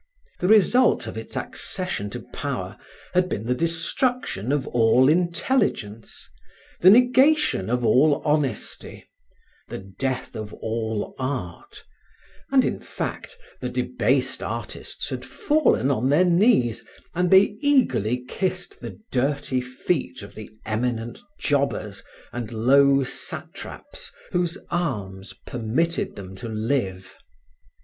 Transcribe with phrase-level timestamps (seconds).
[0.39, 2.75] The result of its accession to power
[3.13, 6.27] had been the destruction of all intelligence,
[6.79, 9.07] the negation of all honesty,
[9.67, 11.83] the death of all art,
[12.51, 16.83] and, in fact, the debased artists had fallen on their knees,
[17.13, 22.01] and they eagerly kissed the dirty feet of the eminent jobbers
[22.33, 27.15] and low satraps whose alms permitted them to live.